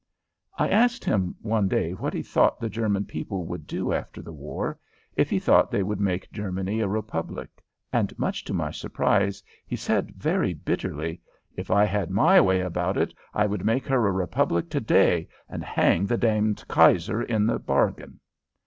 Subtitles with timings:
[0.57, 4.31] I asked him one day what he thought the German people would do after the
[4.33, 4.79] war;
[5.15, 7.61] if he thought they would make Germany a republic,
[7.93, 11.21] and, much to my surprise, he said, very bitterly,
[11.55, 15.27] "If I had my way about it, I would make her a republic to day
[15.47, 18.19] and hang the damned Kaiser in the bargain."